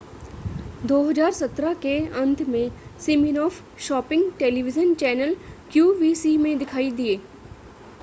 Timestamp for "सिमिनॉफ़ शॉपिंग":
3.01-4.31